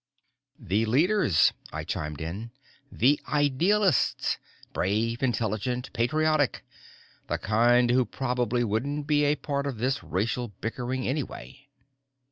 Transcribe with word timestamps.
"The 0.57 0.87
leaders," 0.87 1.53
I 1.71 1.83
chimed 1.83 2.21
in. 2.21 2.49
"The 2.91 3.19
idealists. 3.27 4.39
Brave, 4.73 5.21
intelligent, 5.21 5.93
patriotic. 5.93 6.63
The 7.27 7.37
kind 7.37 7.91
who 7.91 8.05
probably 8.05 8.63
wouldn't 8.63 9.05
be 9.05 9.25
a 9.25 9.35
part 9.35 9.67
of 9.67 9.77
this 9.77 10.01
racial 10.03 10.47
bickering, 10.59 11.07
anyway." 11.07 11.67